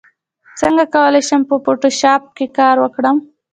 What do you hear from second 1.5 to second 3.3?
فوټوشاپ کار وکړم